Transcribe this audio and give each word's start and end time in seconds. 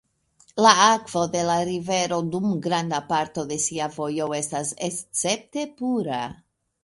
La 0.65 0.69
akvo 0.83 1.21
de 1.35 1.41
la 1.49 1.57
rivero 1.69 2.17
dum 2.35 2.47
granda 2.67 3.01
parto 3.11 3.45
de 3.51 3.57
sia 3.65 3.89
vojo 3.99 4.29
estas 4.39 4.75
escepte 4.89 5.67
pura. 5.83 6.23